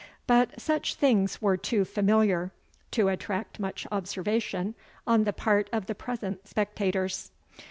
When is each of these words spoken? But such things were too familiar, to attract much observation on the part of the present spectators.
But 0.25 0.59
such 0.59 0.95
things 0.95 1.43
were 1.43 1.57
too 1.57 1.85
familiar, 1.85 2.51
to 2.89 3.07
attract 3.07 3.59
much 3.59 3.85
observation 3.91 4.73
on 5.05 5.25
the 5.25 5.31
part 5.33 5.69
of 5.71 5.85
the 5.85 5.93
present 5.93 6.47
spectators. 6.47 7.29